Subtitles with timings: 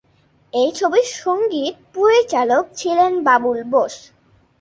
[0.53, 3.95] এই ছবির সঙ্গীত পরিচালক ছিলেন বাবুল বোস।